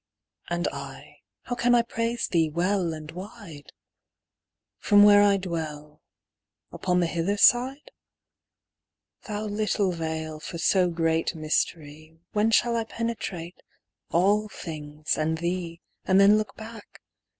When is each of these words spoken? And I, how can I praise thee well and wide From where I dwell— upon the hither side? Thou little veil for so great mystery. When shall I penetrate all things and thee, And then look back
And 0.49 0.67
I, 0.69 1.17
how 1.43 1.53
can 1.55 1.75
I 1.75 1.83
praise 1.83 2.27
thee 2.27 2.49
well 2.49 2.91
and 2.91 3.11
wide 3.11 3.71
From 4.79 5.03
where 5.03 5.21
I 5.21 5.37
dwell— 5.37 6.01
upon 6.73 7.01
the 7.01 7.05
hither 7.05 7.37
side? 7.37 7.91
Thou 9.27 9.43
little 9.45 9.91
veil 9.91 10.39
for 10.39 10.57
so 10.57 10.89
great 10.89 11.35
mystery. 11.35 12.17
When 12.31 12.49
shall 12.49 12.77
I 12.77 12.85
penetrate 12.85 13.61
all 14.09 14.49
things 14.49 15.19
and 15.19 15.37
thee, 15.37 15.81
And 16.07 16.19
then 16.19 16.35
look 16.35 16.55
back 16.55 17.03